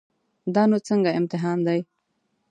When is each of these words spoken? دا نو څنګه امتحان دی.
دا 0.53 0.63
نو 0.69 0.77
څنګه 0.87 1.09
امتحان 1.19 1.57
دی. 1.67 1.79